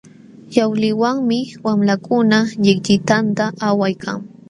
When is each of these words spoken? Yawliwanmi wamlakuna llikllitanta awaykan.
Yawliwanmi 0.55 1.39
wamlakuna 1.65 2.37
llikllitanta 2.63 3.45
awaykan. 3.67 4.17